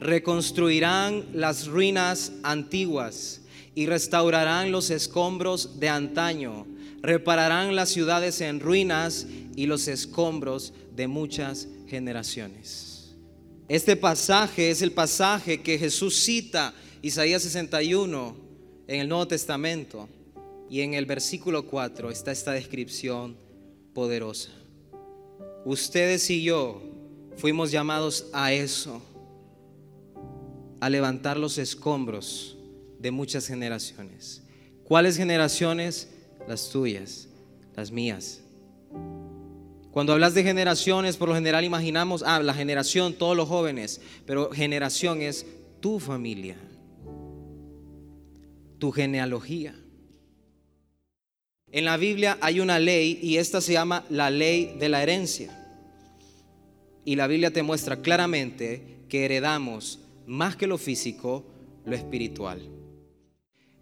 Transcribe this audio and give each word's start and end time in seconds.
reconstruirán 0.00 1.26
las 1.34 1.66
ruinas 1.66 2.32
antiguas 2.42 3.42
y 3.74 3.86
restaurarán 3.86 4.72
los 4.72 4.90
escombros 4.90 5.78
de 5.78 5.90
antaño, 5.90 6.66
repararán 7.02 7.76
las 7.76 7.90
ciudades 7.90 8.40
en 8.40 8.60
ruinas 8.60 9.26
y 9.54 9.66
los 9.66 9.86
escombros 9.88 10.72
de 10.96 11.06
muchas 11.06 11.68
generaciones. 11.86 13.14
Este 13.68 13.94
pasaje 13.94 14.70
es 14.70 14.82
el 14.82 14.90
pasaje 14.90 15.60
que 15.60 15.78
Jesús 15.78 16.16
cita, 16.24 16.74
Isaías 17.02 17.42
61, 17.42 18.36
en 18.88 19.00
el 19.00 19.08
Nuevo 19.08 19.28
Testamento. 19.28 20.08
Y 20.68 20.80
en 20.80 20.94
el 20.94 21.04
versículo 21.04 21.66
4 21.66 22.10
está 22.10 22.32
esta 22.32 22.52
descripción 22.52 23.36
poderosa. 23.92 24.50
Ustedes 25.64 26.30
y 26.30 26.42
yo 26.42 26.80
fuimos 27.36 27.70
llamados 27.70 28.26
a 28.32 28.52
eso, 28.52 29.02
a 30.80 30.90
levantar 30.90 31.36
los 31.36 31.58
escombros 31.58 32.56
de 32.98 33.10
muchas 33.10 33.46
generaciones. 33.46 34.42
¿Cuáles 34.84 35.16
generaciones? 35.16 36.08
Las 36.48 36.70
tuyas, 36.70 37.28
las 37.76 37.90
mías. 37.90 38.40
Cuando 39.90 40.12
hablas 40.12 40.34
de 40.34 40.42
generaciones, 40.42 41.16
por 41.16 41.28
lo 41.28 41.34
general 41.34 41.64
imaginamos, 41.64 42.22
ah, 42.24 42.40
la 42.42 42.54
generación, 42.54 43.12
todos 43.14 43.36
los 43.36 43.48
jóvenes, 43.48 44.00
pero 44.24 44.50
generación 44.50 45.20
es 45.20 45.46
tu 45.80 45.98
familia, 45.98 46.56
tu 48.78 48.92
genealogía. 48.92 49.74
En 51.72 51.84
la 51.84 51.96
Biblia 51.96 52.38
hay 52.40 52.60
una 52.60 52.78
ley 52.78 53.18
y 53.22 53.36
esta 53.36 53.60
se 53.60 53.74
llama 53.74 54.04
la 54.10 54.30
ley 54.30 54.76
de 54.78 54.88
la 54.88 55.02
herencia. 55.02 55.56
Y 57.04 57.16
la 57.16 57.26
Biblia 57.26 57.52
te 57.52 57.62
muestra 57.62 58.02
claramente 58.02 58.98
que 59.08 59.24
heredamos 59.24 60.00
más 60.30 60.54
que 60.54 60.68
lo 60.68 60.78
físico, 60.78 61.44
lo 61.84 61.96
espiritual. 61.96 62.60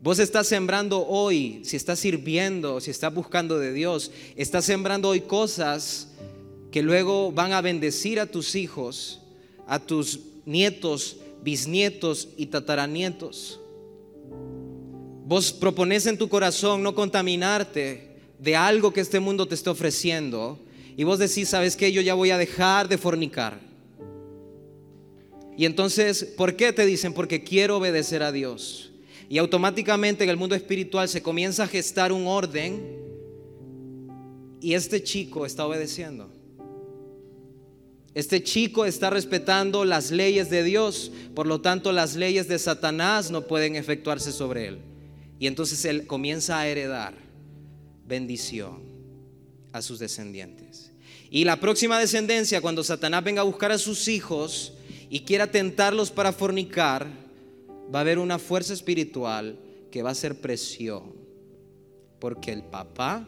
Vos 0.00 0.18
estás 0.18 0.46
sembrando 0.46 1.06
hoy, 1.06 1.60
si 1.62 1.76
estás 1.76 1.98
sirviendo, 1.98 2.80
si 2.80 2.90
estás 2.90 3.12
buscando 3.12 3.58
de 3.58 3.74
Dios, 3.74 4.10
estás 4.34 4.64
sembrando 4.64 5.10
hoy 5.10 5.20
cosas 5.20 6.08
que 6.70 6.82
luego 6.82 7.32
van 7.32 7.52
a 7.52 7.60
bendecir 7.60 8.18
a 8.18 8.24
tus 8.24 8.54
hijos, 8.54 9.20
a 9.66 9.78
tus 9.78 10.20
nietos, 10.46 11.18
bisnietos 11.42 12.30
y 12.38 12.46
tataranietos. 12.46 13.60
Vos 15.26 15.52
propones 15.52 16.06
en 16.06 16.16
tu 16.16 16.30
corazón 16.30 16.82
no 16.82 16.94
contaminarte 16.94 18.16
de 18.38 18.56
algo 18.56 18.94
que 18.94 19.02
este 19.02 19.20
mundo 19.20 19.46
te 19.46 19.54
está 19.54 19.70
ofreciendo. 19.70 20.58
Y 20.96 21.04
vos 21.04 21.18
decís, 21.18 21.50
¿sabes 21.50 21.76
qué? 21.76 21.92
Yo 21.92 22.00
ya 22.00 22.14
voy 22.14 22.30
a 22.30 22.38
dejar 22.38 22.88
de 22.88 22.96
fornicar. 22.96 23.67
Y 25.58 25.66
entonces, 25.66 26.22
¿por 26.24 26.54
qué 26.54 26.72
te 26.72 26.86
dicen? 26.86 27.12
Porque 27.12 27.42
quiero 27.42 27.78
obedecer 27.78 28.22
a 28.22 28.30
Dios. 28.30 28.92
Y 29.28 29.38
automáticamente 29.38 30.22
en 30.22 30.30
el 30.30 30.36
mundo 30.36 30.54
espiritual 30.54 31.08
se 31.08 31.20
comienza 31.20 31.64
a 31.64 31.66
gestar 31.66 32.12
un 32.12 32.28
orden 32.28 32.96
y 34.60 34.74
este 34.74 35.02
chico 35.02 35.44
está 35.44 35.66
obedeciendo. 35.66 36.30
Este 38.14 38.40
chico 38.40 38.84
está 38.84 39.10
respetando 39.10 39.84
las 39.84 40.12
leyes 40.12 40.48
de 40.48 40.62
Dios, 40.62 41.10
por 41.34 41.48
lo 41.48 41.60
tanto 41.60 41.90
las 41.90 42.14
leyes 42.14 42.46
de 42.46 42.58
Satanás 42.60 43.32
no 43.32 43.48
pueden 43.48 43.74
efectuarse 43.74 44.30
sobre 44.30 44.68
él. 44.68 44.78
Y 45.40 45.48
entonces 45.48 45.84
él 45.84 46.06
comienza 46.06 46.60
a 46.60 46.68
heredar 46.68 47.14
bendición 48.06 48.80
a 49.72 49.82
sus 49.82 49.98
descendientes. 49.98 50.92
Y 51.30 51.42
la 51.42 51.58
próxima 51.58 51.98
descendencia, 51.98 52.60
cuando 52.60 52.84
Satanás 52.84 53.24
venga 53.24 53.40
a 53.40 53.44
buscar 53.44 53.72
a 53.72 53.78
sus 53.78 54.06
hijos 54.06 54.74
y 55.10 55.20
quiera 55.20 55.50
tentarlos 55.50 56.10
para 56.10 56.32
fornicar, 56.32 57.06
va 57.94 58.00
a 58.00 58.02
haber 58.02 58.18
una 58.18 58.38
fuerza 58.38 58.72
espiritual 58.72 59.58
que 59.90 60.02
va 60.02 60.10
a 60.10 60.14
ser 60.14 60.40
presión. 60.40 61.14
Porque 62.18 62.52
el 62.52 62.62
papá 62.62 63.26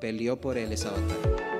peleó 0.00 0.40
por 0.40 0.58
él 0.58 0.72
esa 0.72 0.90
batalla. 0.90 1.55